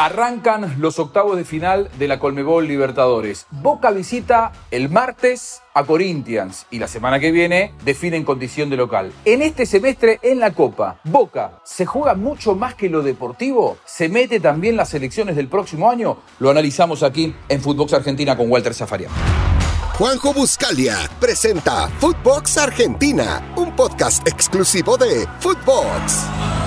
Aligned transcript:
Arrancan 0.00 0.76
los 0.78 0.98
octavos 0.98 1.36
de 1.36 1.44
final 1.44 1.90
de 1.98 2.08
la 2.08 2.18
Colmebol 2.18 2.66
Libertadores. 2.66 3.44
Boca 3.50 3.90
visita 3.90 4.50
el 4.70 4.88
martes 4.88 5.60
a 5.74 5.84
Corinthians 5.84 6.64
y 6.70 6.78
la 6.78 6.88
semana 6.88 7.20
que 7.20 7.30
viene 7.30 7.74
define 7.84 8.16
en 8.16 8.24
condición 8.24 8.70
de 8.70 8.78
local. 8.78 9.12
En 9.26 9.42
este 9.42 9.66
semestre 9.66 10.18
en 10.22 10.40
la 10.40 10.52
Copa, 10.52 10.98
Boca 11.04 11.60
se 11.66 11.84
juega 11.84 12.14
mucho 12.14 12.54
más 12.54 12.74
que 12.76 12.88
lo 12.88 13.02
deportivo. 13.02 13.76
¿Se 13.84 14.08
mete 14.08 14.40
también 14.40 14.74
las 14.74 14.94
elecciones 14.94 15.36
del 15.36 15.48
próximo 15.48 15.90
año? 15.90 16.16
Lo 16.38 16.48
analizamos 16.48 17.02
aquí 17.02 17.34
en 17.50 17.60
Footbox 17.60 17.92
Argentina 17.92 18.38
con 18.38 18.50
Walter 18.50 18.72
Zafarian. 18.72 19.12
Juanjo 19.98 20.32
Buscalia 20.32 20.96
presenta 21.20 21.88
Footbox 21.98 22.56
Argentina, 22.56 23.52
un 23.54 23.76
podcast 23.76 24.26
exclusivo 24.26 24.96
de 24.96 25.28
Footbox. 25.40 26.59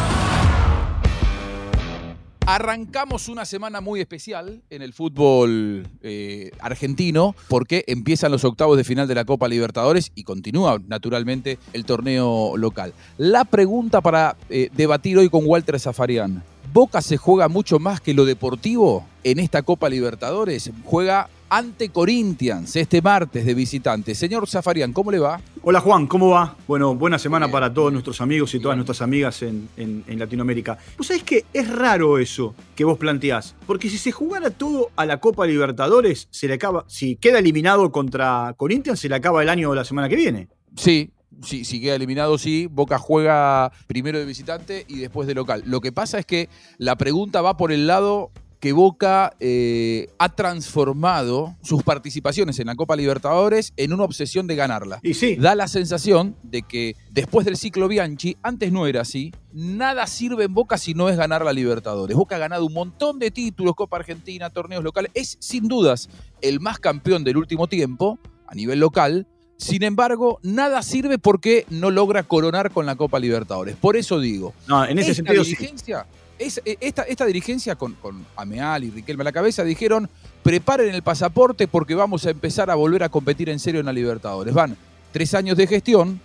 Arrancamos 2.46 3.30
una 3.30 3.46
semana 3.46 3.80
muy 3.80 4.02
especial 4.02 4.62
en 4.70 4.82
el 4.82 4.92
fútbol 4.92 5.88
eh, 6.02 6.52
argentino 6.60 7.36
porque 7.48 7.86
empiezan 7.88 8.34
los 8.34 8.44
octavos 8.44 8.76
de 8.76 8.84
final 8.84 9.08
de 9.08 9.16
la 9.16 9.24
Copa 9.24 9.48
Libertadores 9.48 10.12
y 10.14 10.24
continúa 10.24 10.78
naturalmente 10.86 11.58
el 11.72 11.86
torneo 11.86 12.58
local. 12.58 12.94
La 13.18 13.46
pregunta 13.46 14.02
para 14.02 14.36
eh, 14.50 14.70
debatir 14.74 15.18
hoy 15.18 15.30
con 15.30 15.44
Walter 15.46 15.80
Zafarian. 15.80 16.44
¿Boca 16.74 17.04
se 17.04 17.18
juega 17.18 17.50
mucho 17.50 17.78
más 17.78 18.02
que 18.02 18.16
lo 18.16 18.26
deportivo 18.26 19.06
en 19.24 19.38
esta 19.38 19.62
Copa 19.62 19.90
Libertadores? 19.90 20.72
Juega 20.84 21.30
ante 21.48 21.90
Corinthians 21.90 22.76
este 22.76 23.00
martes 23.00 23.46
de 23.46 23.54
visitante. 23.54 24.16
Señor 24.16 24.50
Zafarian, 24.50 24.92
¿cómo 24.92 25.12
le 25.12 25.20
va? 25.20 25.40
Hola 25.62 25.82
Juan, 25.82 26.08
¿cómo 26.08 26.30
va? 26.30 26.56
Bueno, 26.68 26.96
buena 26.96 27.20
semana 27.20 27.48
para 27.52 27.72
todos 27.72 27.94
nuestros 27.94 28.22
amigos 28.22 28.56
y 28.56 28.60
todas 28.60 28.76
nuestras 28.76 29.04
amigas 29.04 29.44
en, 29.44 30.04
Latinoamérica. 30.08 30.80
Pues 30.98 31.10
sabés 31.10 31.22
que 31.22 31.46
es 31.54 31.70
raro 31.70 32.18
eso 32.18 32.56
que 32.76 32.84
vos 32.84 32.98
planteás, 32.98 33.54
porque 33.68 33.88
si 33.88 34.00
se 34.00 34.12
jugara 34.12 34.50
todo 34.50 34.90
a 34.96 35.06
la 35.06 35.20
Copa 35.20 35.46
Libertadores, 35.46 36.28
se 36.32 36.48
le 36.48 36.56
acaba, 36.56 36.86
si 36.88 37.18
queda 37.18 37.38
eliminado 37.38 37.92
contra 37.92 38.52
Corinthians, 38.58 39.00
se 39.00 39.10
le 39.10 39.16
acaba 39.16 39.44
el 39.44 39.50
año 39.50 39.70
de 39.70 39.76
la 39.76 39.86
semana 39.86 40.10
que 40.10 40.16
viene. 40.16 40.48
Sí, 40.76 41.12
si, 41.44 41.66
si, 41.66 41.82
queda 41.82 41.96
eliminado, 41.96 42.38
sí. 42.38 42.68
Boca 42.68 42.98
juega 42.98 43.72
primero 43.88 44.20
de 44.20 44.26
visitante 44.26 44.86
y 44.88 45.00
después 45.00 45.28
de 45.28 45.36
local. 45.36 45.64
Lo 45.66 45.82
que 45.82 45.92
pasa 45.92 46.20
es 46.20 46.26
que 46.26 46.50
la 46.78 46.96
pregunta 46.96 47.42
va 47.42 47.58
por 47.58 47.72
el 47.72 47.88
lado 47.88 48.32
que 48.64 48.72
Boca 48.72 49.36
eh, 49.42 50.08
ha 50.20 50.30
transformado 50.30 51.58
sus 51.62 51.84
participaciones 51.84 52.60
en 52.60 52.68
la 52.68 52.76
Copa 52.76 52.96
Libertadores 52.96 53.74
en 53.76 53.92
una 53.92 54.06
obsesión 54.06 54.48
de 54.48 54.56
ganarla. 54.56 55.02
Y 55.04 55.16
sí. 55.16 55.36
Da 55.36 55.54
la 55.54 55.68
sensación 55.68 56.38
de 56.44 56.62
que 56.62 56.96
después 57.12 57.46
del 57.46 57.58
ciclo 57.58 57.90
Bianchi, 57.90 58.38
antes 58.42 58.72
no 58.72 58.88
era 58.88 59.02
así, 59.02 59.34
nada 59.52 60.08
sirve 60.08 60.46
en 60.46 60.54
Boca 60.54 60.78
si 60.78 60.94
no 60.94 61.10
es 61.10 61.18
ganar 61.18 61.44
la 61.44 61.52
Libertadores. 61.52 62.16
Boca 62.16 62.38
ha 62.38 62.40
ganado 62.40 62.66
un 62.66 62.72
montón 62.72 63.20
de 63.20 63.32
títulos, 63.32 63.76
Copa 63.76 63.98
Argentina, 63.98 64.50
torneos 64.50 64.82
locales, 64.82 65.12
es 65.14 65.36
sin 65.42 65.68
dudas 65.68 66.08
el 66.40 66.62
más 66.62 66.80
campeón 66.80 67.26
del 67.26 67.36
último 67.36 67.68
tiempo 67.68 68.18
a 68.48 68.56
nivel 68.56 68.80
local. 68.80 69.28
Sin 69.58 69.84
embargo, 69.84 70.40
nada 70.44 70.82
sirve 70.82 71.18
porque 71.18 71.66
no 71.70 71.92
logra 71.92 72.24
coronar 72.24 72.72
con 72.72 72.86
la 72.86 72.96
Copa 72.96 73.20
Libertadores. 73.20 73.76
Por 73.76 73.96
eso 73.96 74.20
digo, 74.20 74.54
no, 74.68 74.86
en 74.86 75.00
ese 75.00 75.14
sentido 75.14 75.44
dirigencia, 75.44 76.06
e, 76.40 76.78
esta, 76.82 77.26
dirigencia 77.26 77.76
con, 77.76 77.96
Ameal 78.36 78.84
y 78.84 78.90
Riquelme 78.90 79.22
a 79.22 79.26
la 79.26 79.32
cabeza 79.32 79.64
dijeron, 79.64 80.10
preparen 80.42 80.94
el 80.94 81.04
pasaporte 81.04 81.68
porque 81.68 81.96
vamos 81.96 82.26
a 82.26 82.32
empezar 82.32 82.70
a 82.70 82.76
volver 82.76 83.04
a 83.04 83.10
competir 83.10 83.50
en 83.50 83.60
serio 83.60 83.80
en 83.80 83.86
la 83.86 83.94
Libertadores. 83.94 84.54
Van 84.54 84.76
tres 85.12 85.34
años 85.34 85.56
de 85.58 85.68
gestión, 85.68 86.20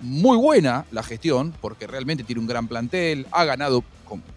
muy 0.00 0.36
buena 0.36 0.84
la 0.92 1.02
gestión, 1.02 1.52
porque 1.60 1.86
realmente 1.86 2.24
tiene 2.24 2.40
un 2.40 2.46
gran 2.46 2.68
plantel, 2.68 3.26
ha 3.32 3.44
ganado, 3.44 3.82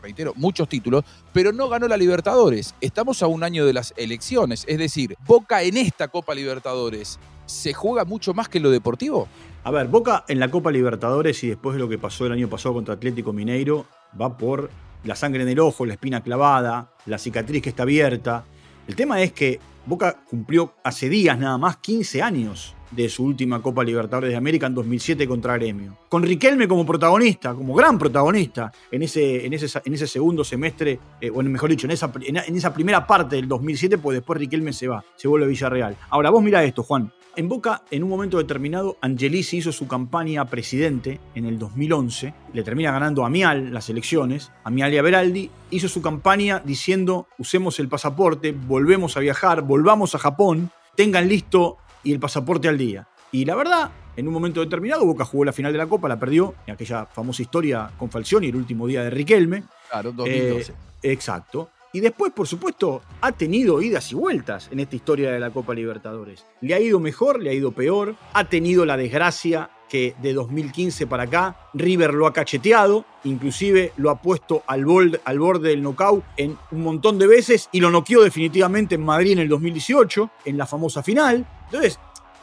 reitero, 0.01 0.33
muchos 0.35 0.69
títulos, 0.69 1.03
pero 1.33 1.51
no 1.51 1.69
ganó 1.69 1.87
la 1.87 1.97
Libertadores. 1.97 2.73
Estamos 2.81 3.21
a 3.21 3.27
un 3.27 3.43
año 3.43 3.65
de 3.65 3.73
las 3.73 3.93
elecciones, 3.97 4.63
es 4.67 4.77
decir, 4.77 5.15
Boca 5.27 5.61
en 5.63 5.77
esta 5.77 6.07
Copa 6.07 6.33
Libertadores, 6.33 7.19
¿se 7.45 7.73
juega 7.73 8.05
mucho 8.05 8.33
más 8.33 8.49
que 8.49 8.59
lo 8.59 8.71
deportivo? 8.71 9.27
A 9.63 9.71
ver, 9.71 9.87
Boca 9.87 10.25
en 10.27 10.39
la 10.39 10.49
Copa 10.49 10.71
Libertadores 10.71 11.43
y 11.43 11.47
después 11.49 11.75
de 11.75 11.79
lo 11.79 11.89
que 11.89 11.97
pasó 11.97 12.25
el 12.25 12.31
año 12.31 12.49
pasado 12.49 12.75
contra 12.75 12.95
Atlético 12.95 13.33
Mineiro, 13.33 13.85
va 14.19 14.37
por 14.37 14.69
la 15.03 15.15
sangre 15.15 15.43
en 15.43 15.49
el 15.49 15.59
ojo, 15.59 15.85
la 15.85 15.93
espina 15.93 16.21
clavada, 16.21 16.91
la 17.05 17.17
cicatriz 17.17 17.61
que 17.61 17.69
está 17.69 17.83
abierta. 17.83 18.45
El 18.87 18.95
tema 18.95 19.21
es 19.21 19.33
que 19.33 19.59
Boca 19.85 20.23
cumplió 20.29 20.73
hace 20.83 21.09
días 21.09 21.37
nada 21.37 21.57
más 21.57 21.77
15 21.77 22.21
años 22.21 22.75
de 22.95 23.09
su 23.09 23.25
última 23.25 23.61
Copa 23.61 23.83
Libertadores 23.83 24.31
de 24.31 24.35
América 24.35 24.67
en 24.67 24.75
2007 24.75 25.27
contra 25.27 25.55
Gremio. 25.55 25.97
Con 26.09 26.23
Riquelme 26.23 26.67
como 26.67 26.85
protagonista, 26.85 27.53
como 27.53 27.73
gran 27.73 27.97
protagonista 27.97 28.71
en 28.91 29.03
ese, 29.03 29.45
en 29.45 29.53
ese, 29.53 29.81
en 29.83 29.93
ese 29.93 30.07
segundo 30.07 30.43
semestre, 30.43 30.99
eh, 31.19 31.29
bueno, 31.29 31.49
mejor 31.49 31.69
dicho, 31.69 31.87
en 31.87 31.91
esa, 31.91 32.11
en 32.25 32.55
esa 32.55 32.73
primera 32.73 33.05
parte 33.05 33.35
del 33.35 33.47
2007, 33.47 33.97
pues 33.97 34.15
después 34.15 34.39
Riquelme 34.39 34.73
se 34.73 34.87
va, 34.87 35.03
se 35.15 35.27
vuelve 35.27 35.45
a 35.45 35.49
Villarreal. 35.49 35.97
Ahora, 36.09 36.29
vos 36.29 36.43
mira 36.43 36.63
esto, 36.63 36.83
Juan. 36.83 37.11
En 37.35 37.49
Boca, 37.49 37.81
en 37.89 38.03
un 38.03 38.09
momento 38.09 38.37
determinado, 38.37 38.97
Angelici 39.01 39.57
hizo 39.57 39.71
su 39.71 39.87
campaña 39.87 40.41
a 40.41 40.45
presidente 40.45 41.19
en 41.33 41.45
el 41.45 41.57
2011. 41.57 42.31
Le 42.53 42.63
termina 42.63 42.91
ganando 42.91 43.25
a 43.25 43.29
Mial 43.29 43.73
las 43.73 43.89
elecciones. 43.89 44.51
Amial 44.63 44.93
y 44.93 44.99
Averaldi 44.99 45.49
hizo 45.71 45.87
su 45.87 46.03
campaña 46.03 46.61
diciendo: 46.63 47.25
usemos 47.39 47.79
el 47.79 47.89
pasaporte, 47.89 48.51
volvemos 48.51 49.17
a 49.17 49.19
viajar, 49.19 49.63
volvamos 49.63 50.13
a 50.13 50.19
Japón, 50.19 50.69
tengan 50.95 51.27
listo 51.27 51.77
y 52.03 52.13
el 52.13 52.19
pasaporte 52.19 52.67
al 52.67 52.77
día. 52.77 53.07
Y 53.31 53.45
la 53.45 53.55
verdad, 53.55 53.91
en 54.15 54.27
un 54.27 54.33
momento 54.33 54.59
determinado, 54.61 55.05
Boca 55.05 55.25
jugó 55.25 55.45
la 55.45 55.53
final 55.53 55.71
de 55.71 55.79
la 55.79 55.87
Copa, 55.87 56.07
la 56.07 56.19
perdió, 56.19 56.53
en 56.67 56.73
aquella 56.73 57.05
famosa 57.05 57.41
historia 57.41 57.89
con 57.97 58.11
Falcioni, 58.11 58.47
el 58.47 58.55
último 58.55 58.85
día 58.85 59.03
de 59.03 59.09
Riquelme. 59.09 59.63
Claro, 59.89 60.11
2012. 60.11 60.71
Eh, 60.71 60.75
exacto. 61.03 61.69
Y 61.95 61.99
después, 61.99 62.33
por 62.33 62.47
supuesto, 62.47 63.03
ha 63.21 63.31
tenido 63.31 63.79
idas 63.81 64.11
y 64.11 64.15
vueltas 64.15 64.67
en 64.71 64.79
esta 64.79 64.95
historia 64.95 65.31
de 65.31 65.39
la 65.39 65.51
Copa 65.51 65.75
Libertadores. 65.75 66.45
Le 66.61 66.73
ha 66.73 66.79
ido 66.79 66.99
mejor, 66.99 67.41
le 67.41 67.51
ha 67.51 67.53
ido 67.53 67.71
peor, 67.71 68.15
ha 68.33 68.49
tenido 68.49 68.83
la 68.85 68.97
desgracia 68.97 69.69
que 69.93 70.15
de 70.23 70.33
2015 70.33 71.05
para 71.05 71.21
acá 71.21 71.55
River 71.75 72.15
lo 72.15 72.25
ha 72.25 72.33
cacheteado, 72.33 73.05
inclusive 73.25 73.93
lo 73.95 74.09
ha 74.09 74.19
puesto 74.19 74.63
al 74.65 74.85
borde, 74.85 75.21
al 75.23 75.37
borde 75.37 75.69
del 75.69 75.83
knockout 75.83 76.23
en 76.35 76.57
un 76.71 76.81
montón 76.81 77.19
de 77.19 77.27
veces 77.27 77.69
y 77.71 77.79
lo 77.79 77.91
noqueó 77.91 78.23
definitivamente 78.23 78.95
en 78.95 79.05
Madrid 79.05 79.33
en 79.33 79.39
el 79.39 79.49
2018, 79.49 80.31
en 80.45 80.57
la 80.57 80.65
famosa 80.65 81.03
final. 81.03 81.45
Entonces, 81.65 81.99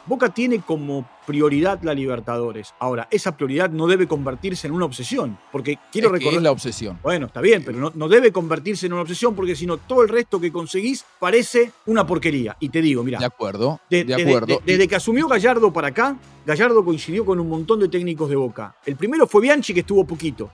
Boca 0.06 0.30
tiene 0.30 0.60
como 0.60 1.08
prioridad 1.26 1.80
la 1.82 1.94
Libertadores. 1.94 2.74
Ahora, 2.78 3.06
esa 3.10 3.36
prioridad 3.36 3.70
no 3.70 3.86
debe 3.86 4.06
convertirse 4.06 4.66
en 4.66 4.72
una 4.72 4.86
obsesión, 4.86 5.38
porque 5.52 5.78
quiero 5.92 6.08
es 6.08 6.12
recordar... 6.14 6.38
es 6.38 6.42
la 6.42 6.50
obsesión. 6.50 6.98
Bueno, 7.02 7.26
está 7.26 7.40
bien, 7.40 7.62
pero 7.64 7.92
no, 7.94 8.08
debe 8.08 8.32
convertirse 8.32 8.86
en 8.86 8.94
una 8.94 9.02
obsesión, 9.02 9.34
porque 9.34 9.54
si 9.54 9.66
no, 9.66 9.76
todo 9.76 10.02
el 10.02 10.08
resto 10.08 10.40
que 10.40 10.50
conseguís 10.50 11.04
parece 11.18 11.72
una 11.86 12.06
porquería. 12.06 12.56
Y 12.60 12.70
te 12.70 12.80
digo, 12.80 13.04
mira... 13.04 13.18
De 13.18 13.26
acuerdo, 13.26 13.80
de, 13.88 14.00
acuerdo. 14.14 14.60
desde 14.64 14.88
que 14.88 14.96
asumió 14.96 15.28
Gallardo 15.28 15.72
para 15.72 15.88
acá, 15.88 16.16
Gallardo 16.46 16.84
coincidió 16.84 17.24
con 17.24 17.38
un 17.38 17.48
montón 17.48 17.80
de 17.80 17.88
técnicos 17.88 18.28
de 18.28 18.36
Boca. 18.36 18.74
El 18.84 18.96
primero 18.96 19.26
fue 19.26 19.42
Bianchi, 19.42 19.74
que 19.74 19.80
estuvo 19.80 20.04
poquito. 20.04 20.50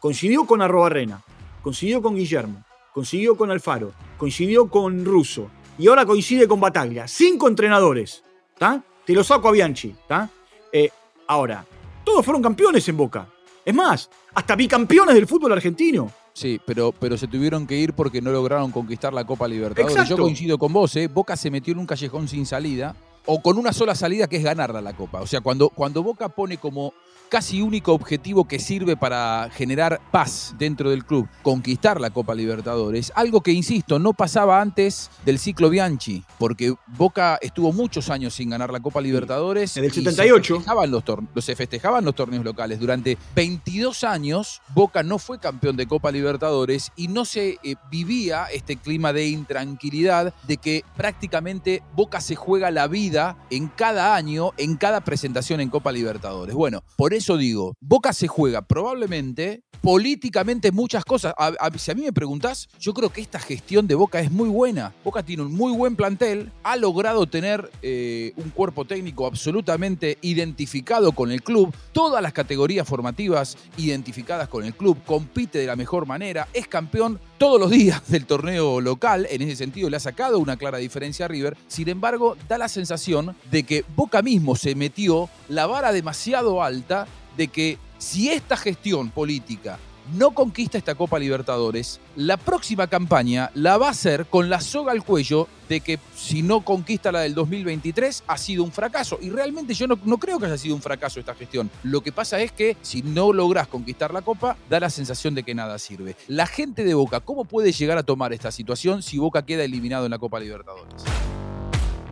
Coincidió 0.00 0.44
con 0.44 0.60
Arrobarrena, 0.60 1.22
coincidió 1.62 2.02
con 2.02 2.14
Guillermo, 2.14 2.64
coincidió 2.92 3.36
con 3.36 3.50
Alfaro, 3.50 3.92
coincidió 4.16 4.68
con 4.68 5.04
Russo, 5.04 5.50
y 5.78 5.88
ahora 5.88 6.04
coincide 6.04 6.46
con 6.48 6.60
Bataglia. 6.60 7.06
Cinco 7.08 7.48
entrenadores, 7.48 8.24
¿está? 8.58 8.82
Te 9.06 9.12
lo 9.14 9.22
saco 9.22 9.48
a 9.48 9.52
Bianchi, 9.52 9.90
¿está? 9.90 10.28
Eh, 10.72 10.90
ahora, 11.28 11.64
todos 12.04 12.24
fueron 12.24 12.42
campeones 12.42 12.86
en 12.88 12.96
Boca. 12.96 13.28
Es 13.64 13.74
más, 13.74 14.10
hasta 14.34 14.56
bicampeones 14.56 15.14
del 15.14 15.28
fútbol 15.28 15.52
argentino. 15.52 16.10
Sí, 16.32 16.60
pero, 16.64 16.92
pero 16.92 17.16
se 17.16 17.28
tuvieron 17.28 17.66
que 17.66 17.76
ir 17.76 17.92
porque 17.92 18.20
no 18.20 18.32
lograron 18.32 18.72
conquistar 18.72 19.12
la 19.12 19.24
Copa 19.24 19.46
Libertadores. 19.46 20.08
Yo 20.08 20.16
coincido 20.16 20.58
con 20.58 20.72
vos, 20.72 20.94
¿eh? 20.96 21.06
Boca 21.06 21.36
se 21.36 21.50
metió 21.50 21.72
en 21.72 21.78
un 21.78 21.86
callejón 21.86 22.26
sin 22.26 22.46
salida, 22.46 22.96
o 23.30 23.42
con 23.42 23.58
una 23.58 23.74
sola 23.74 23.94
salida 23.94 24.26
que 24.26 24.38
es 24.38 24.42
ganarla 24.42 24.80
la 24.80 24.94
Copa. 24.94 25.20
O 25.20 25.26
sea, 25.26 25.42
cuando, 25.42 25.68
cuando 25.68 26.02
Boca 26.02 26.30
pone 26.30 26.56
como 26.56 26.94
casi 27.28 27.60
único 27.60 27.92
objetivo 27.92 28.48
que 28.48 28.58
sirve 28.58 28.96
para 28.96 29.50
generar 29.52 30.00
paz 30.10 30.54
dentro 30.58 30.88
del 30.88 31.04
club, 31.04 31.28
conquistar 31.42 32.00
la 32.00 32.08
Copa 32.08 32.34
Libertadores, 32.34 33.12
algo 33.14 33.42
que, 33.42 33.52
insisto, 33.52 33.98
no 33.98 34.14
pasaba 34.14 34.62
antes 34.62 35.10
del 35.26 35.38
ciclo 35.38 35.68
Bianchi, 35.68 36.24
porque 36.38 36.72
Boca 36.86 37.38
estuvo 37.42 37.70
muchos 37.70 38.08
años 38.08 38.32
sin 38.32 38.48
ganar 38.48 38.72
la 38.72 38.80
Copa 38.80 39.02
Libertadores. 39.02 39.76
En 39.76 39.84
el 39.84 39.92
78. 39.92 40.54
Se 40.54 40.58
festejaban 40.60 40.90
los, 40.90 41.04
se 41.44 41.54
festejaban 41.54 42.04
los 42.06 42.14
torneos 42.14 42.46
locales. 42.46 42.80
Durante 42.80 43.18
22 43.34 44.04
años, 44.04 44.62
Boca 44.74 45.02
no 45.02 45.18
fue 45.18 45.38
campeón 45.38 45.76
de 45.76 45.86
Copa 45.86 46.10
Libertadores 46.10 46.92
y 46.96 47.08
no 47.08 47.26
se 47.26 47.58
eh, 47.62 47.74
vivía 47.90 48.46
este 48.46 48.76
clima 48.76 49.12
de 49.12 49.28
intranquilidad 49.28 50.32
de 50.46 50.56
que 50.56 50.82
prácticamente 50.96 51.82
Boca 51.94 52.22
se 52.22 52.34
juega 52.36 52.70
la 52.70 52.86
vida 52.86 53.17
en 53.50 53.68
cada 53.68 54.14
año, 54.14 54.52
en 54.56 54.76
cada 54.76 55.00
presentación 55.00 55.60
en 55.60 55.70
Copa 55.70 55.92
Libertadores. 55.92 56.54
Bueno, 56.54 56.82
por 56.96 57.14
eso 57.14 57.36
digo, 57.36 57.74
Boca 57.80 58.12
se 58.12 58.28
juega 58.28 58.62
probablemente 58.62 59.62
políticamente 59.80 60.72
muchas 60.72 61.04
cosas. 61.04 61.34
si 61.76 61.90
a 61.90 61.94
mí 61.94 62.02
me 62.02 62.12
preguntás, 62.12 62.68
yo 62.78 62.94
creo 62.94 63.10
que 63.10 63.20
esta 63.20 63.38
gestión 63.38 63.86
de 63.86 63.94
Boca 63.94 64.20
es 64.20 64.30
muy 64.30 64.48
buena. 64.48 64.92
Boca 65.04 65.22
tiene 65.22 65.42
un 65.42 65.52
muy 65.52 65.72
buen 65.72 65.96
plantel, 65.96 66.50
ha 66.62 66.76
logrado 66.76 67.26
tener 67.26 67.70
eh, 67.82 68.32
un 68.36 68.50
cuerpo 68.50 68.84
técnico 68.84 69.26
absolutamente 69.26 70.18
identificado 70.22 71.12
con 71.12 71.30
el 71.30 71.42
club, 71.42 71.74
todas 71.92 72.22
las 72.22 72.32
categorías 72.32 72.86
formativas 72.86 73.56
identificadas 73.76 74.48
con 74.48 74.64
el 74.64 74.74
club, 74.74 74.98
compite 75.04 75.58
de 75.58 75.66
la 75.66 75.76
mejor 75.76 76.06
manera, 76.06 76.48
es 76.52 76.66
campeón 76.68 77.20
todos 77.38 77.60
los 77.60 77.70
días 77.70 78.02
del 78.08 78.26
torneo 78.26 78.80
local, 78.80 79.26
en 79.30 79.42
ese 79.42 79.54
sentido 79.54 79.88
le 79.88 79.96
ha 79.96 80.00
sacado 80.00 80.40
una 80.40 80.56
clara 80.56 80.78
diferencia 80.78 81.24
a 81.24 81.28
River, 81.28 81.56
sin 81.68 81.88
embargo 81.88 82.36
da 82.48 82.58
la 82.58 82.68
sensación 82.68 83.36
de 83.50 83.62
que 83.62 83.84
Boca 83.94 84.22
mismo 84.22 84.56
se 84.56 84.74
metió 84.74 85.30
la 85.48 85.66
vara 85.66 85.92
demasiado 85.92 86.62
alta 86.62 87.06
de 87.36 87.48
que 87.48 87.78
si 87.98 88.30
esta 88.30 88.56
gestión 88.56 89.10
política 89.10 89.78
no 90.12 90.32
conquista 90.32 90.78
esta 90.78 90.94
Copa 90.94 91.18
Libertadores, 91.18 92.00
la 92.16 92.36
próxima 92.36 92.86
campaña 92.86 93.50
la 93.54 93.76
va 93.76 93.88
a 93.88 93.90
hacer 93.90 94.26
con 94.26 94.48
la 94.48 94.60
soga 94.60 94.92
al 94.92 95.04
cuello 95.04 95.48
de 95.68 95.80
que 95.80 95.98
si 96.14 96.42
no 96.42 96.62
conquista 96.62 97.12
la 97.12 97.20
del 97.20 97.34
2023 97.34 98.24
ha 98.26 98.38
sido 98.38 98.64
un 98.64 98.72
fracaso. 98.72 99.18
Y 99.20 99.30
realmente 99.30 99.74
yo 99.74 99.86
no, 99.86 99.96
creo 100.18 100.38
que 100.38 100.46
haya 100.46 100.56
sido 100.56 100.74
un 100.74 100.82
fracaso 100.82 101.20
esta 101.20 101.34
gestión. 101.34 101.70
Lo 101.82 102.00
que 102.00 102.12
pasa 102.12 102.40
es 102.40 102.52
que 102.52 102.76
si 102.82 103.02
no 103.02 103.32
logras 103.32 103.68
conquistar 103.68 104.12
la 104.12 104.22
Copa, 104.22 104.56
da 104.70 104.80
la 104.80 104.90
sensación 104.90 105.34
de 105.34 105.42
que 105.42 105.54
nada 105.54 105.78
sirve. 105.78 106.16
La 106.26 106.46
gente 106.46 106.84
de 106.84 106.94
Boca, 106.94 107.20
¿cómo 107.20 107.44
puede 107.44 107.72
llegar 107.72 107.98
a 107.98 108.02
tomar 108.02 108.32
esta 108.32 108.50
situación 108.50 109.02
si 109.02 109.18
Boca 109.18 109.44
queda 109.44 109.64
eliminado 109.64 110.06
en 110.06 110.10
la 110.10 110.18
Copa 110.18 110.40
Libertadores? 110.40 111.04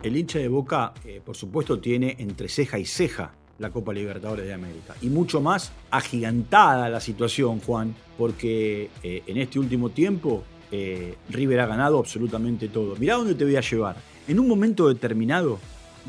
El 0.03 0.15
hincha 0.15 0.39
de 0.39 0.47
Boca, 0.47 0.93
eh, 1.03 1.21
por 1.25 1.35
supuesto, 1.35 1.79
tiene 1.79 2.15
entre 2.19 2.49
ceja 2.49 2.77
y 2.77 2.85
ceja 2.85 3.33
la 3.59 3.69
Copa 3.69 3.93
Libertadores 3.93 4.45
de 4.45 4.53
América. 4.53 4.95
Y 5.01 5.09
mucho 5.09 5.41
más 5.41 5.71
agigantada 5.91 6.89
la 6.89 6.99
situación, 6.99 7.59
Juan, 7.59 7.95
porque 8.17 8.89
eh, 9.03 9.23
en 9.27 9.37
este 9.37 9.59
último 9.59 9.89
tiempo 9.89 10.43
eh, 10.71 11.15
River 11.29 11.61
ha 11.61 11.65
ganado 11.65 11.99
absolutamente 11.99 12.67
todo. 12.67 12.95
Mirá 12.97 13.15
dónde 13.15 13.35
te 13.35 13.43
voy 13.43 13.55
a 13.55 13.61
llevar. 13.61 13.95
En 14.27 14.39
un 14.39 14.47
momento 14.47 14.87
determinado, 14.87 15.59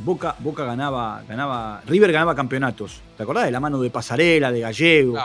Boca, 0.05 0.37
Boca 0.39 0.65
ganaba, 0.65 1.23
ganaba, 1.29 1.83
River 1.87 2.13
ganaba 2.13 2.35
campeonatos. 2.35 3.01
¿Te 3.17 3.23
acordás 3.23 3.47
de 3.47 3.51
la 3.51 3.61
mano 3.61 3.81
de 3.81 3.91
Pasarela, 3.91 4.53
de 4.53 4.61
Gallego? 4.61 5.17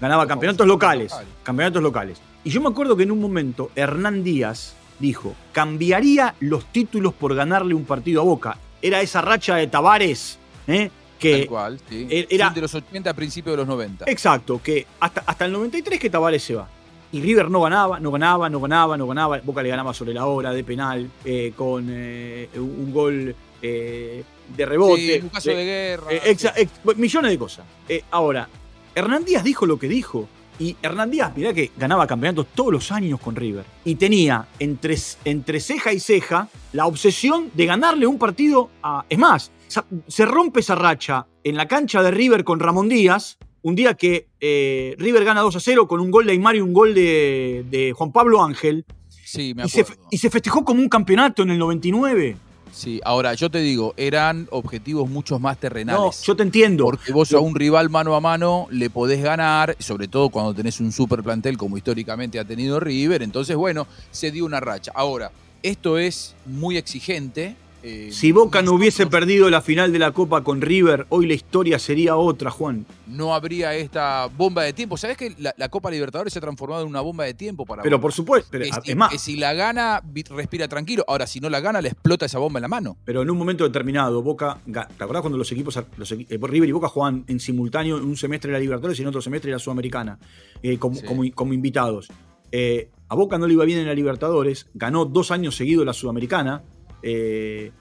ganaba 0.00 0.26
campeonatos 0.26 0.66
locales, 0.66 1.12
campeonatos 1.42 1.82
locales. 1.82 2.20
Y 2.44 2.50
yo 2.50 2.60
me 2.60 2.68
acuerdo 2.68 2.96
que 2.96 3.02
en 3.04 3.12
un 3.12 3.20
momento 3.20 3.70
Hernán 3.74 4.24
Díaz 4.24 4.74
dijo, 4.98 5.34
cambiaría 5.52 6.34
los 6.40 6.64
títulos 6.66 7.12
por 7.12 7.34
ganarle 7.34 7.74
un 7.74 7.84
partido 7.84 8.22
a 8.22 8.24
Boca. 8.24 8.58
Era 8.80 9.00
esa 9.00 9.20
racha 9.20 9.56
de 9.56 9.66
Tavares, 9.66 10.38
¿eh? 10.66 10.90
Que 11.22 11.46
cual, 11.46 11.80
e-, 11.90 12.26
era 12.28 12.50
de 12.50 12.60
los 12.60 12.74
80 12.74 13.10
a 13.10 13.14
principios 13.14 13.52
de 13.52 13.56
los 13.58 13.66
90. 13.66 14.04
Exacto, 14.08 14.60
que 14.62 14.86
hasta, 15.00 15.22
hasta 15.26 15.44
el 15.44 15.52
93 15.52 15.98
que 15.98 16.10
Tavares 16.10 16.42
se 16.42 16.54
va. 16.54 16.68
Y 17.12 17.20
River 17.20 17.50
no 17.50 17.60
ganaba, 17.60 18.00
no 18.00 18.10
ganaba, 18.10 18.48
no 18.48 18.58
ganaba, 18.58 18.96
no 18.96 19.06
ganaba. 19.06 19.40
Boca 19.44 19.62
le 19.62 19.68
ganaba 19.68 19.92
sobre 19.92 20.14
la 20.14 20.24
hora 20.24 20.50
de 20.52 20.64
penal, 20.64 21.10
eh, 21.24 21.52
con 21.54 21.86
eh, 21.90 22.48
un 22.56 22.90
gol 22.90 23.34
eh, 23.60 24.24
de 24.56 24.66
rebote. 24.66 25.20
un 25.22 25.28
caso 25.28 25.50
de, 25.50 25.64
guerra. 25.64 26.06
millones 26.96 27.30
de 27.30 27.38
cosas. 27.38 27.66
ahora, 28.10 28.48
Hernán 28.94 29.24
Díaz 29.24 29.44
dijo 29.44 29.66
lo 29.66 29.78
que 29.78 29.88
dijo. 29.88 30.26
Y 30.58 30.76
Hernán 30.80 31.10
Díaz, 31.10 31.32
mirá 31.34 31.52
que 31.52 31.70
ganaba 31.76 32.06
campeonatos 32.06 32.46
todos 32.54 32.72
los 32.72 32.92
años 32.92 33.20
con 33.20 33.36
River. 33.36 33.64
Y 33.84 33.96
tenía 33.96 34.46
entre, 34.58 34.96
entre 35.24 35.60
ceja 35.60 35.92
y 35.92 36.00
ceja 36.00 36.48
la 36.72 36.86
obsesión 36.86 37.50
de 37.52 37.66
ganarle 37.66 38.06
un 38.06 38.18
partido 38.18 38.70
a. 38.82 39.04
Es 39.08 39.18
más, 39.18 39.50
se 40.06 40.26
rompe 40.26 40.60
esa 40.60 40.74
racha 40.74 41.26
en 41.44 41.56
la 41.56 41.68
cancha 41.68 42.02
de 42.02 42.10
River 42.10 42.44
con 42.44 42.60
Ramón 42.60 42.88
Díaz, 42.88 43.38
un 43.62 43.74
día 43.74 43.94
que 43.94 44.28
eh, 44.40 44.94
River 44.98 45.24
gana 45.24 45.40
2 45.40 45.56
a 45.56 45.60
0 45.60 45.86
con 45.86 46.00
un 46.00 46.10
gol 46.10 46.26
de 46.26 46.32
Aymar 46.32 46.56
y 46.56 46.60
un 46.60 46.72
gol 46.72 46.94
de, 46.94 47.92
Juan 47.96 48.12
Pablo 48.12 48.42
Ángel. 48.42 48.84
Sí, 49.08 49.54
me 49.54 49.62
acuerdo. 49.62 49.94
Y 50.10 50.18
se, 50.18 50.30
festejó 50.30 50.64
como 50.64 50.80
un 50.80 50.88
campeonato 50.88 51.42
en 51.42 51.50
el 51.50 51.58
99. 51.58 52.36
Sí, 52.72 53.00
ahora 53.04 53.34
yo 53.34 53.50
te 53.50 53.58
digo, 53.58 53.92
eran 53.96 54.48
objetivos 54.50 55.08
mucho 55.08 55.38
más 55.38 55.58
terrenales. 55.58 56.00
No, 56.00 56.10
yo 56.10 56.36
te 56.36 56.42
entiendo. 56.42 56.84
Porque 56.84 57.12
vos 57.12 57.32
a 57.32 57.38
un 57.38 57.54
rival 57.54 57.90
mano 57.90 58.14
a 58.14 58.20
mano 58.20 58.66
le 58.70 58.88
podés 58.88 59.22
ganar, 59.22 59.76
sobre 59.78 60.08
todo 60.08 60.30
cuando 60.30 60.54
tenés 60.54 60.80
un 60.80 60.90
super 60.90 61.22
plantel 61.22 61.58
como 61.58 61.76
históricamente 61.76 62.38
ha 62.38 62.44
tenido 62.44 62.80
River. 62.80 63.22
Entonces, 63.22 63.56
bueno, 63.56 63.86
se 64.10 64.30
dio 64.30 64.46
una 64.46 64.58
racha. 64.58 64.90
Ahora, 64.94 65.30
esto 65.62 65.98
es 65.98 66.34
muy 66.46 66.78
exigente, 66.78 67.56
eh, 67.82 68.10
si 68.12 68.30
Boca 68.30 68.62
no 68.62 68.74
hubiese 68.74 69.06
perdido 69.08 69.50
la 69.50 69.60
final 69.60 69.92
de 69.92 69.98
la 69.98 70.12
Copa 70.12 70.44
con 70.44 70.60
River, 70.60 71.06
hoy 71.08 71.26
la 71.26 71.34
historia 71.34 71.80
sería 71.80 72.16
otra, 72.16 72.50
Juan. 72.50 72.86
No 73.08 73.34
habría 73.34 73.74
esta 73.74 74.26
bomba 74.26 74.62
de 74.62 74.72
tiempo. 74.72 74.96
¿Sabes 74.96 75.16
que 75.16 75.34
la, 75.38 75.68
Copa 75.68 75.90
Libertadores 75.90 76.32
se 76.32 76.38
ha 76.38 76.42
transformado 76.42 76.82
en 76.82 76.88
una 76.88 77.00
bomba 77.00 77.24
de 77.24 77.34
tiempo 77.34 77.66
para 77.66 77.82
Pero 77.82 78.00
por 78.00 78.12
supuesto, 78.12 78.48
pero, 78.52 78.64
es, 78.64 78.96
más. 78.96 79.10
Que 79.10 79.18
si 79.18 79.36
la 79.36 79.52
gana, 79.54 80.00
respira 80.30 80.68
tranquilo. 80.68 81.04
Ahora, 81.08 81.26
si 81.26 81.40
no 81.40 81.50
la 81.50 81.58
gana, 81.58 81.80
le 81.80 81.88
explota 81.88 82.26
esa 82.26 82.38
bomba 82.38 82.58
en 82.58 82.62
la 82.62 82.68
mano. 82.68 82.96
Pero 83.04 83.22
en 83.22 83.30
un 83.30 83.36
momento 83.36 83.64
determinado, 83.64 84.22
Boca. 84.22 84.58
¿Te 84.64 85.02
acordás 85.02 85.22
cuando 85.22 85.38
los 85.38 85.50
equipos, 85.50 85.78
los, 85.96 86.12
eh, 86.12 86.26
River 86.30 86.68
y 86.68 86.72
Boca 86.72 86.88
juegan 86.88 87.24
en 87.26 87.40
simultáneo 87.40 87.96
en 87.96 88.04
un 88.04 88.16
semestre 88.16 88.52
de 88.52 88.58
la 88.58 88.60
Libertadores 88.60 88.98
y 88.98 89.02
en 89.02 89.08
otro 89.08 89.20
semestre 89.20 89.50
de 89.50 89.56
la 89.56 89.58
Sudamericana, 89.58 90.18
eh, 90.62 90.78
como, 90.78 91.00
como, 91.34 91.52
invitados? 91.52 92.08
a 93.08 93.14
Boca 93.14 93.38
no 93.38 93.46
le 93.46 93.54
iba 93.54 93.64
bien 93.64 93.78
en 93.78 93.86
la 93.86 93.94
Libertadores, 93.94 94.68
ganó 94.74 95.06
dos 95.06 95.30
años 95.30 95.56
seguidos 95.56 95.86
la 95.86 95.94
Sudamericana 95.94 96.62
eh, 97.02 97.72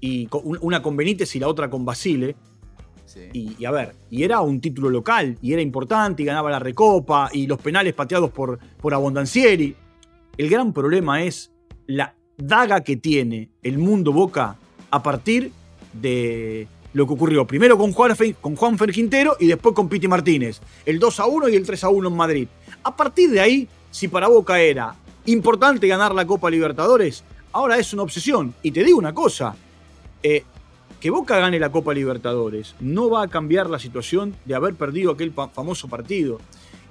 y 0.00 0.28
una 0.42 0.82
con 0.82 0.96
Benítez 0.96 1.34
y 1.36 1.40
la 1.40 1.48
otra 1.48 1.68
con 1.68 1.84
Basile. 1.84 2.36
Y, 3.32 3.64
a 3.64 3.72
ver, 3.72 3.94
y 4.08 4.22
era 4.22 4.40
un 4.40 4.60
título 4.60 4.88
local, 4.88 5.36
y 5.42 5.52
era 5.52 5.60
importante, 5.60 6.22
y 6.22 6.26
ganaba 6.26 6.48
la 6.48 6.60
recopa, 6.60 7.28
y 7.32 7.48
los 7.48 7.60
penales 7.60 7.92
pateados 7.92 8.30
por, 8.30 8.58
por 8.80 8.94
Abondancieri. 8.94 9.74
El 10.36 10.48
gran 10.48 10.72
problema 10.72 11.22
es 11.22 11.50
la 11.86 12.14
daga 12.36 12.82
que 12.82 12.96
tiene 12.96 13.50
el 13.62 13.78
mundo 13.78 14.12
Boca 14.12 14.56
a 14.90 15.02
partir 15.02 15.50
de 15.92 16.68
lo 16.92 17.06
que 17.06 17.12
ocurrió 17.12 17.46
primero 17.46 17.76
con 17.76 17.92
Juan, 17.92 18.14
con 18.40 18.56
Juan 18.56 18.78
Ferquintero 18.78 19.36
y 19.38 19.46
después 19.46 19.74
con 19.74 19.88
Piti 19.88 20.08
Martínez. 20.08 20.60
El 20.86 20.98
2 20.98 21.20
a 21.20 21.26
1 21.26 21.48
y 21.48 21.56
el 21.56 21.66
3 21.66 21.84
a 21.84 21.88
1 21.88 22.08
en 22.08 22.16
Madrid. 22.16 22.48
A 22.82 22.96
partir 22.96 23.30
de 23.30 23.40
ahí, 23.40 23.68
si 23.90 24.08
para 24.08 24.28
Boca 24.28 24.60
era 24.60 24.94
importante 25.26 25.86
ganar 25.86 26.14
la 26.14 26.26
Copa 26.26 26.50
Libertadores, 26.50 27.24
ahora 27.52 27.78
es 27.78 27.92
una 27.92 28.02
obsesión. 28.02 28.54
Y 28.62 28.70
te 28.70 28.84
digo 28.84 28.98
una 28.98 29.14
cosa, 29.14 29.54
eh, 30.22 30.44
que 31.00 31.10
Boca 31.10 31.38
gane 31.38 31.58
la 31.58 31.72
Copa 31.72 31.94
Libertadores 31.94 32.74
no 32.80 33.08
va 33.08 33.22
a 33.22 33.28
cambiar 33.28 33.70
la 33.70 33.78
situación 33.78 34.36
de 34.44 34.54
haber 34.54 34.74
perdido 34.74 35.12
aquel 35.12 35.32
famoso 35.32 35.88
partido. 35.88 36.38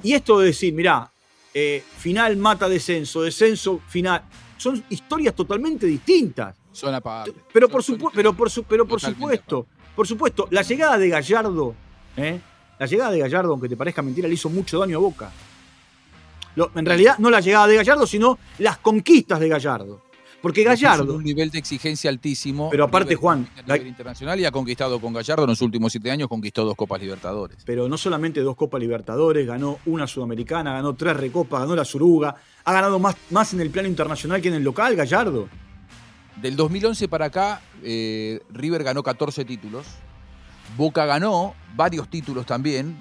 Y 0.01 0.13
esto 0.13 0.39
de 0.39 0.47
decir, 0.47 0.73
mirá, 0.73 1.11
eh, 1.53 1.83
final 1.97 2.37
mata 2.37 2.67
descenso, 2.67 3.21
descenso 3.21 3.81
final, 3.87 4.23
son 4.57 4.83
historias 4.89 5.35
totalmente 5.35 5.85
distintas. 5.85 6.55
Son 6.71 6.93
apagables. 6.93 7.35
Pero, 7.51 7.69
por, 7.69 7.83
pero, 8.13 8.33
por, 8.33 8.49
pero 8.67 8.87
por 8.87 8.99
supuesto, 8.99 9.67
por 9.95 10.07
supuesto, 10.07 10.47
la 10.51 10.61
llegada 10.61 10.97
de 10.97 11.09
Gallardo, 11.09 11.75
¿eh? 12.17 12.39
la 12.79 12.85
llegada 12.85 13.11
de 13.11 13.19
Gallardo, 13.19 13.51
aunque 13.51 13.69
te 13.69 13.75
parezca 13.75 14.01
mentira, 14.01 14.27
le 14.27 14.33
hizo 14.33 14.49
mucho 14.49 14.79
daño 14.79 14.97
a 14.97 15.01
Boca. 15.01 15.31
en 16.75 16.85
realidad, 16.85 17.17
no 17.19 17.29
la 17.29 17.41
llegada 17.41 17.67
de 17.67 17.75
Gallardo, 17.75 18.07
sino 18.07 18.39
las 18.59 18.77
conquistas 18.77 19.39
de 19.39 19.49
Gallardo. 19.49 20.08
Porque 20.41 20.63
Gallardo. 20.63 21.15
Un 21.15 21.23
nivel 21.23 21.51
de 21.51 21.59
exigencia 21.59 22.09
altísimo. 22.09 22.69
Pero 22.69 22.85
aparte, 22.85 23.15
Juan. 23.15 23.47
A 23.57 23.61
nivel 23.73 23.87
internacional 23.87 24.39
y 24.39 24.45
ha 24.45 24.51
conquistado 24.51 24.99
con 24.99 25.13
Gallardo 25.13 25.43
en 25.43 25.49
los 25.49 25.61
últimos 25.61 25.91
siete 25.91 26.11
años, 26.11 26.29
conquistó 26.29 26.63
dos 26.63 26.75
Copas 26.75 27.01
Libertadores. 27.01 27.57
Pero 27.65 27.89
no 27.89 27.97
solamente 27.97 28.41
dos 28.41 28.55
Copas 28.55 28.79
Libertadores, 28.79 29.45
ganó 29.45 29.79
una 29.85 30.07
Sudamericana, 30.07 30.73
ganó 30.73 30.93
tres 30.95 31.17
Recopas, 31.17 31.61
ganó 31.61 31.75
la 31.75 31.85
Suruga. 31.85 32.35
Ha 32.63 32.73
ganado 32.73 32.99
más, 32.99 33.15
más 33.31 33.53
en 33.53 33.61
el 33.61 33.69
plano 33.69 33.87
internacional 33.87 34.41
que 34.41 34.47
en 34.47 34.55
el 34.55 34.63
local, 34.63 34.95
Gallardo. 34.95 35.49
Del 36.41 36.55
2011 36.55 37.07
para 37.09 37.25
acá, 37.25 37.61
eh, 37.83 38.39
River 38.51 38.83
ganó 38.83 39.03
14 39.03 39.43
títulos. 39.43 39.85
Boca 40.77 41.05
ganó 41.05 41.53
varios 41.75 42.09
títulos 42.09 42.45
también, 42.45 42.97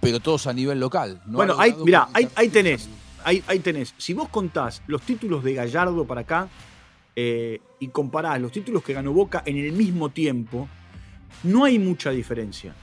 pero 0.00 0.20
todos 0.20 0.46
a 0.46 0.52
nivel 0.52 0.78
local. 0.78 1.20
bueno, 1.26 1.56
ahí, 1.58 1.74
mirá, 1.84 2.08
ahí, 2.12 2.28
ahí 2.36 2.48
tenés. 2.48 2.88
Ahí, 3.24 3.42
ahí, 3.48 3.58
tenés. 3.58 3.92
Si 3.98 4.14
vos 4.14 4.28
contás 4.28 4.82
los 4.86 5.02
títulos 5.02 5.42
de 5.42 5.54
Gallardo 5.54 6.04
para 6.04 6.20
acá, 6.20 6.48
eh, 7.18 7.60
y 7.80 7.88
comparás 7.88 8.38
los 8.40 8.52
títulos 8.52 8.84
que 8.84 8.92
ganó 8.92 9.12
Boca 9.12 9.42
en 9.46 9.56
el 9.56 9.72
mismo 9.72 10.10
tiempo, 10.10 10.68
no 11.44 11.64
hay 11.64 11.78
mucha 11.78 12.10
diferencia. 12.10 12.74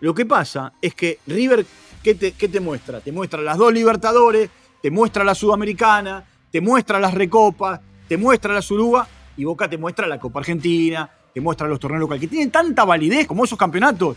Lo 0.00 0.14
que 0.14 0.26
pasa 0.26 0.74
es 0.82 0.94
que 0.94 1.18
River, 1.26 1.64
¿qué 2.02 2.14
te, 2.14 2.32
te 2.32 2.60
muestra? 2.60 3.00
Te 3.00 3.10
muestra 3.10 3.40
las 3.40 3.56
dos 3.56 3.72
Libertadores, 3.72 4.50
te 4.82 4.90
muestra 4.90 5.24
la 5.24 5.34
Sudamericana, 5.34 6.24
te 6.50 6.60
muestra 6.60 7.00
las 7.00 7.14
Recopas, 7.14 7.80
te 8.06 8.18
muestra 8.18 8.52
la 8.52 8.62
Suruga 8.62 9.08
y 9.36 9.44
Boca 9.44 9.68
te 9.68 9.78
muestra 9.78 10.06
la 10.06 10.18
Copa 10.18 10.40
Argentina, 10.40 11.10
te 11.32 11.40
muestra 11.40 11.66
los 11.66 11.80
torneos 11.80 12.00
locales, 12.00 12.20
que 12.20 12.28
tienen 12.28 12.50
tanta 12.50 12.84
validez 12.84 13.26
como 13.26 13.44
esos 13.44 13.58
campeonatos, 13.58 14.16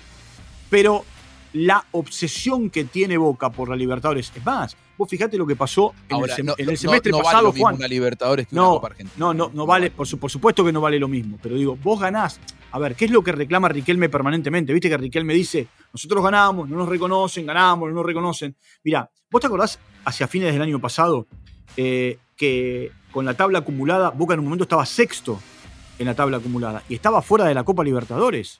pero 0.70 1.06
la 1.54 1.86
obsesión 1.92 2.70
que 2.70 2.84
tiene 2.84 3.18
Boca 3.18 3.52
por 3.52 3.70
la 3.70 3.76
Libertadores 3.76 4.32
es 4.36 4.46
más. 4.46 4.76
Vos 4.98 5.10
fijate 5.10 5.38
lo 5.38 5.46
que 5.46 5.56
pasó 5.56 5.94
en, 6.10 6.24
el, 6.58 6.78
semestre 6.78 7.12
pasado, 7.12 7.52
Juan. 7.52 7.78
Libertadores 7.90 8.48
que 8.48 8.56
no, 8.56 8.82
No, 9.18 9.34
no, 9.34 9.52
no 9.54 9.66
vale, 9.66 9.92
por, 9.92 10.08
supuesto 10.08 10.64
que 10.64 10.72
no 10.72 10.82
vale 10.82 11.00
lo 11.00 11.08
mismo. 11.08 11.40
Pero 11.42 11.56
digo, 11.56 11.78
vos 11.82 12.00
ganás. 12.00 12.40
A 12.72 12.80
ver, 12.80 12.96
¿qué 12.96 13.06
es 13.06 13.12
lo 13.12 13.24
que 13.24 13.32
reclama 13.32 13.70
Riquelme 13.70 14.10
permanentemente? 14.10 14.74
Viste 14.74 14.90
que 14.90 14.98
Riquelme 14.98 15.34
dice, 15.34 15.68
nosotros 15.92 16.24
ganamos, 16.24 16.68
no 16.70 16.78
nos 16.78 16.90
reconocen, 16.90 17.46
ganamos, 17.46 17.90
no 17.90 17.96
nos 17.96 18.06
reconocen. 18.06 18.56
Mirá, 18.84 19.10
¿vos 19.30 19.42
te 19.42 19.48
acordás 19.48 19.80
hacia 20.06 20.28
fines 20.28 20.54
del 20.54 20.62
año 20.62 20.80
pasado 20.80 21.28
eh, 21.78 22.18
que 22.36 22.92
con 23.12 23.26
la 23.26 23.36
tabla 23.36 23.60
acumulada, 23.60 24.10
Boca 24.10 24.34
en 24.34 24.40
un 24.40 24.46
momento 24.46 24.64
estaba 24.64 24.86
sexto 24.88 25.40
en 26.00 26.08
la 26.08 26.16
tabla 26.16 26.38
acumulada 26.38 26.84
y 26.90 26.96
estaba 26.96 27.22
fuera 27.22 27.46
de 27.46 27.54
la 27.54 27.64
Copa 27.64 27.84
Libertadores? 27.84 28.60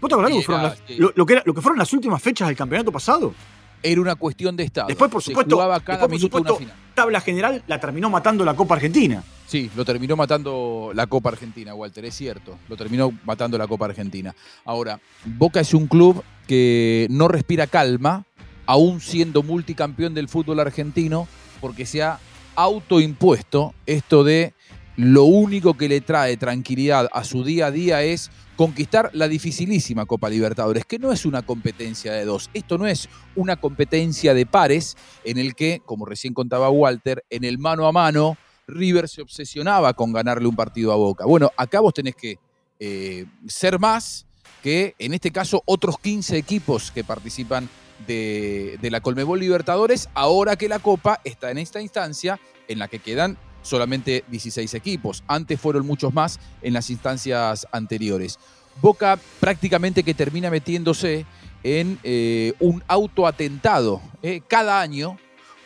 ¿Vos 0.00 0.08
te 0.08 0.14
acordás 0.14 0.78
lo, 0.98 1.26
que 1.26 1.42
lo 1.44 1.54
que 1.54 1.60
fueron 1.60 1.78
las 1.78 1.92
últimas 1.92 2.22
fechas 2.22 2.48
del 2.48 2.56
campeonato 2.56 2.92
pasado? 2.92 3.34
Era 3.82 4.00
una 4.00 4.16
cuestión 4.16 4.56
de 4.56 4.64
Estado. 4.64 4.88
Después, 4.88 5.10
por 5.10 5.22
supuesto, 5.22 5.56
cada 5.84 6.08
minuto 6.08 6.38
una 6.38 6.54
final. 6.54 6.74
tabla 6.94 7.20
general 7.20 7.62
la 7.66 7.78
terminó 7.78 8.10
matando 8.10 8.44
la 8.44 8.54
Copa 8.54 8.74
Argentina. 8.74 9.22
Sí, 9.46 9.70
lo 9.76 9.84
terminó 9.84 10.16
matando 10.16 10.90
la 10.94 11.06
Copa 11.06 11.30
Argentina, 11.30 11.74
Walter, 11.74 12.04
es 12.04 12.14
cierto. 12.14 12.58
Lo 12.68 12.76
terminó 12.76 13.12
matando 13.24 13.56
la 13.56 13.66
Copa 13.66 13.86
Argentina. 13.86 14.34
Ahora, 14.64 15.00
Boca 15.24 15.60
es 15.60 15.74
un 15.74 15.86
club 15.86 16.22
que 16.46 17.06
no 17.10 17.28
respira 17.28 17.66
calma, 17.66 18.24
aún 18.66 19.00
siendo 19.00 19.42
multicampeón 19.42 20.12
del 20.12 20.28
fútbol 20.28 20.60
argentino, 20.60 21.28
porque 21.60 21.86
se 21.86 22.02
ha 22.02 22.18
autoimpuesto 22.56 23.74
esto 23.86 24.24
de 24.24 24.52
lo 24.98 25.22
único 25.24 25.74
que 25.74 25.88
le 25.88 26.00
trae 26.00 26.36
tranquilidad 26.36 27.08
a 27.12 27.22
su 27.22 27.44
día 27.44 27.66
a 27.66 27.70
día 27.70 28.02
es 28.02 28.32
conquistar 28.56 29.10
la 29.12 29.28
dificilísima 29.28 30.06
Copa 30.06 30.28
Libertadores, 30.28 30.84
que 30.84 30.98
no 30.98 31.12
es 31.12 31.24
una 31.24 31.42
competencia 31.42 32.12
de 32.12 32.24
dos, 32.24 32.50
esto 32.52 32.78
no 32.78 32.86
es 32.88 33.08
una 33.36 33.54
competencia 33.54 34.34
de 34.34 34.44
pares 34.44 34.96
en 35.22 35.38
el 35.38 35.54
que, 35.54 35.80
como 35.86 36.04
recién 36.04 36.34
contaba 36.34 36.68
Walter, 36.68 37.24
en 37.30 37.44
el 37.44 37.58
mano 37.58 37.86
a 37.86 37.92
mano, 37.92 38.36
River 38.66 39.08
se 39.08 39.22
obsesionaba 39.22 39.94
con 39.94 40.12
ganarle 40.12 40.48
un 40.48 40.56
partido 40.56 40.92
a 40.92 40.96
Boca. 40.96 41.26
Bueno, 41.26 41.52
acá 41.56 41.78
vos 41.78 41.94
tenés 41.94 42.16
que 42.16 42.40
eh, 42.80 43.24
ser 43.46 43.78
más 43.78 44.26
que, 44.64 44.96
en 44.98 45.14
este 45.14 45.30
caso, 45.30 45.62
otros 45.64 45.96
15 46.00 46.36
equipos 46.36 46.90
que 46.90 47.04
participan 47.04 47.68
de, 48.04 48.78
de 48.82 48.90
la 48.90 49.00
Colmebol 49.00 49.38
Libertadores, 49.38 50.08
ahora 50.14 50.56
que 50.56 50.68
la 50.68 50.80
Copa 50.80 51.20
está 51.22 51.52
en 51.52 51.58
esta 51.58 51.80
instancia 51.80 52.40
en 52.66 52.80
la 52.80 52.88
que 52.88 52.98
quedan 52.98 53.38
solamente 53.62 54.24
16 54.28 54.74
equipos. 54.74 55.22
Antes 55.26 55.60
fueron 55.60 55.86
muchos 55.86 56.12
más 56.14 56.38
en 56.62 56.72
las 56.72 56.90
instancias 56.90 57.66
anteriores. 57.72 58.38
Boca 58.80 59.18
prácticamente 59.40 60.02
que 60.02 60.14
termina 60.14 60.50
metiéndose 60.50 61.26
en 61.62 61.98
eh, 62.02 62.54
un 62.60 62.82
autoatentado 62.86 64.00
eh, 64.22 64.40
cada 64.46 64.80
año 64.80 65.18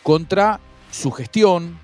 contra 0.03 0.61
su 0.91 1.11
gestión, 1.11 1.79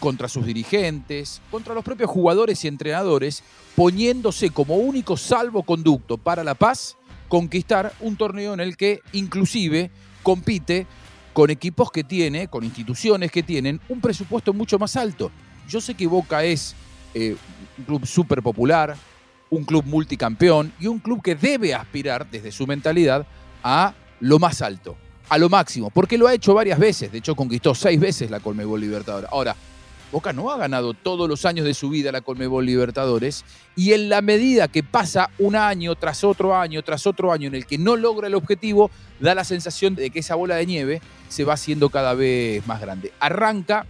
contra 0.00 0.28
sus 0.28 0.46
dirigentes, 0.46 1.40
contra 1.50 1.74
los 1.74 1.84
propios 1.84 2.10
jugadores 2.10 2.64
y 2.64 2.68
entrenadores, 2.68 3.42
poniéndose 3.76 4.50
como 4.50 4.76
único 4.76 5.16
salvoconducto 5.16 6.18
para 6.18 6.44
la 6.44 6.54
paz 6.54 6.96
conquistar 7.28 7.92
un 8.00 8.16
torneo 8.16 8.54
en 8.54 8.60
el 8.60 8.76
que 8.76 9.00
inclusive 9.12 9.90
compite 10.22 10.86
con 11.34 11.50
equipos 11.50 11.90
que 11.90 12.04
tiene, 12.04 12.48
con 12.48 12.64
instituciones 12.64 13.30
que 13.30 13.42
tienen 13.42 13.80
un 13.88 14.00
presupuesto 14.00 14.54
mucho 14.54 14.78
más 14.78 14.96
alto. 14.96 15.32
Yo 15.68 15.80
sé 15.80 15.94
que 15.94 16.06
Boca 16.06 16.44
es 16.44 16.74
eh, 17.12 17.36
un 17.76 17.84
club 17.84 18.06
súper 18.06 18.40
popular, 18.40 18.96
un 19.50 19.64
club 19.64 19.84
multicampeón 19.84 20.72
y 20.78 20.86
un 20.86 21.00
club 21.00 21.20
que 21.20 21.34
debe 21.34 21.74
aspirar 21.74 22.30
desde 22.30 22.52
su 22.52 22.66
mentalidad 22.66 23.26
a 23.64 23.94
lo 24.20 24.38
más 24.38 24.62
alto, 24.62 24.96
a 25.28 25.36
lo 25.36 25.48
máximo, 25.48 25.90
porque 25.90 26.16
lo 26.16 26.28
ha 26.28 26.34
hecho 26.34 26.54
varias 26.54 26.78
veces. 26.78 27.10
De 27.10 27.18
hecho, 27.18 27.34
conquistó 27.34 27.74
seis 27.74 27.98
veces 27.98 28.30
la 28.30 28.38
Colmebol 28.38 28.80
Libertadores. 28.80 29.28
Ahora, 29.32 29.56
Boca 30.14 30.32
no 30.32 30.52
ha 30.52 30.56
ganado 30.56 30.94
todos 30.94 31.28
los 31.28 31.44
años 31.44 31.66
de 31.66 31.74
su 31.74 31.88
vida 31.88 32.12
la 32.12 32.20
Colmebol 32.20 32.64
Libertadores 32.64 33.44
y 33.74 33.94
en 33.94 34.08
la 34.08 34.22
medida 34.22 34.68
que 34.68 34.84
pasa 34.84 35.28
un 35.40 35.56
año 35.56 35.96
tras 35.96 36.22
otro 36.22 36.54
año 36.56 36.84
tras 36.84 37.08
otro 37.08 37.32
año 37.32 37.48
en 37.48 37.56
el 37.56 37.66
que 37.66 37.78
no 37.78 37.96
logra 37.96 38.28
el 38.28 38.36
objetivo, 38.36 38.92
da 39.18 39.34
la 39.34 39.42
sensación 39.42 39.96
de 39.96 40.10
que 40.10 40.20
esa 40.20 40.36
bola 40.36 40.54
de 40.54 40.66
nieve 40.66 41.02
se 41.28 41.42
va 41.42 41.54
haciendo 41.54 41.88
cada 41.88 42.14
vez 42.14 42.64
más 42.64 42.80
grande. 42.80 43.10
Arranca 43.18 43.86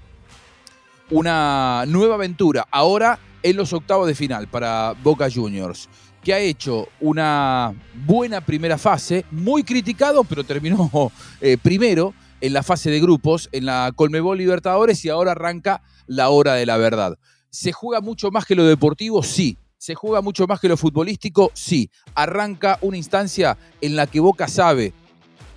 una 1.10 1.84
nueva 1.88 2.14
aventura 2.14 2.66
ahora 2.70 3.18
en 3.42 3.58
los 3.58 3.74
octavos 3.74 4.06
de 4.06 4.14
final 4.14 4.48
para 4.48 4.94
Boca 5.02 5.28
Juniors 5.30 5.90
que 6.22 6.32
ha 6.32 6.38
hecho 6.38 6.88
una 7.00 7.74
buena 8.06 8.40
primera 8.40 8.78
fase, 8.78 9.26
muy 9.30 9.62
criticado, 9.62 10.24
pero 10.24 10.42
terminó 10.42 11.12
eh, 11.42 11.58
primero 11.62 12.14
en 12.40 12.54
la 12.54 12.62
fase 12.62 12.90
de 12.90 12.98
grupos, 12.98 13.50
en 13.52 13.66
la 13.66 13.92
Colmebol 13.94 14.38
Libertadores, 14.38 15.04
y 15.04 15.10
ahora 15.10 15.32
arranca 15.32 15.82
la 16.06 16.28
hora 16.30 16.54
de 16.54 16.66
la 16.66 16.76
verdad. 16.76 17.18
¿Se 17.50 17.72
juega 17.72 18.00
mucho 18.00 18.30
más 18.30 18.46
que 18.46 18.54
lo 18.54 18.64
deportivo? 18.64 19.22
Sí. 19.22 19.56
¿Se 19.78 19.94
juega 19.94 20.20
mucho 20.22 20.46
más 20.46 20.60
que 20.60 20.68
lo 20.68 20.76
futbolístico? 20.76 21.50
Sí. 21.54 21.90
Arranca 22.14 22.78
una 22.80 22.96
instancia 22.96 23.56
en 23.80 23.96
la 23.96 24.06
que 24.06 24.20
Boca 24.20 24.48
sabe, 24.48 24.92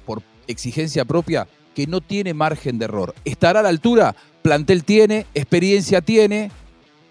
por 0.05 0.21
exigencia 0.47 1.05
propia, 1.05 1.47
que 1.73 1.87
no 1.87 2.01
tiene 2.01 2.33
margen 2.33 2.77
de 2.77 2.85
error. 2.85 3.15
¿Estará 3.23 3.61
a 3.61 3.63
la 3.63 3.69
altura? 3.69 4.15
Plantel 4.41 4.83
tiene, 4.83 5.25
experiencia 5.33 6.01
tiene, 6.01 6.51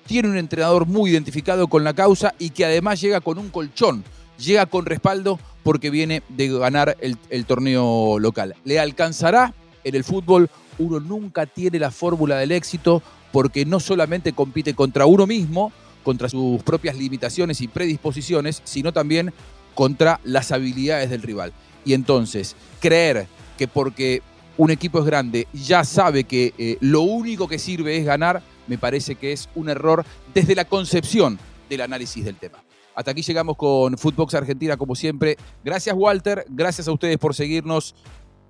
tiene 0.07 0.29
un 0.29 0.37
entrenador 0.37 0.87
muy 0.87 1.11
identificado 1.11 1.69
con 1.69 1.85
la 1.85 1.95
causa 1.95 2.35
y 2.39 2.51
que 2.51 2.65
además 2.65 3.01
llega 3.01 3.21
con 3.21 3.39
un 3.39 3.51
colchón, 3.51 4.05
llega 4.39 4.67
con 4.67 4.87
respaldo 4.87 5.39
porque 5.63 5.91
viene 5.91 6.23
de 6.29 6.49
ganar 6.49 6.97
el, 7.01 7.17
el 7.31 7.45
torneo 7.45 8.19
local. 8.19 8.55
¿Le 8.65 8.79
alcanzará? 8.79 9.55
En 9.85 9.95
el 9.95 10.05
fútbol 10.05 10.51
uno 10.79 11.01
nunca 11.01 11.47
tiene 11.47 11.79
la 11.79 11.91
fórmula 11.91 12.39
del 12.39 12.53
éxito, 12.53 13.03
porque 13.37 13.67
no 13.67 13.81
solamente 13.81 14.33
compite 14.33 14.73
contra 14.73 15.05
uno 15.05 15.27
mismo, 15.27 15.71
contra 16.03 16.27
sus 16.27 16.63
propias 16.63 16.97
limitaciones 16.97 17.61
y 17.61 17.69
predisposiciones, 17.69 18.63
sino 18.65 18.95
también 18.95 19.31
contra 19.75 20.21
las 20.25 20.53
habilidades 20.53 21.11
del 21.11 21.21
rival. 21.21 21.53
Y 21.85 21.93
entonces, 21.93 22.57
creer 22.81 23.27
que 23.59 23.69
porque 23.69 24.23
un 24.57 24.71
equipo 24.71 25.01
es 25.01 25.05
grande 25.05 25.49
ya 25.53 25.85
sabe 25.85 26.25
que 26.25 26.55
eh, 26.57 26.79
lo 26.81 27.03
único 27.03 27.47
que 27.47 27.59
sirve 27.59 27.99
es 27.99 28.07
ganar, 28.07 28.43
me 28.69 28.79
parece 28.79 29.17
que 29.17 29.33
es 29.33 29.51
un 29.55 29.69
error 29.69 30.07
desde 30.33 30.55
la 30.55 30.65
concepción 30.65 31.39
del 31.69 31.83
análisis 31.83 32.25
del 32.25 32.37
tema. 32.37 32.65
Hasta 32.95 33.11
aquí 33.11 33.21
llegamos 33.21 33.59
con 33.59 33.99
Footbox 33.99 34.33
Argentina, 34.33 34.79
como 34.79 34.95
siempre. 34.95 35.37
Gracias, 35.63 35.95
Walter. 35.95 36.47
Gracias 36.49 36.89
a 36.89 36.93
ustedes 36.93 37.19
por 37.19 37.35
seguirnos 37.35 37.95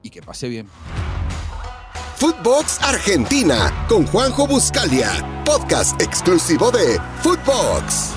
y 0.00 0.10
que 0.10 0.22
pase 0.22 0.48
bien. 0.48 0.68
Footbox 2.16 2.78
Argentina 2.82 3.70
con 3.88 4.06
Juanjo 4.06 4.46
Buscalia, 4.46 5.10
podcast 5.44 6.00
exclusivo 6.00 6.70
de 6.70 6.98
Footbox. 7.22 8.14